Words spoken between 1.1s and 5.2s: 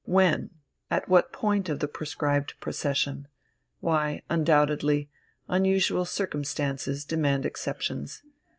point of the prescribed procession? Why, undoubtedly,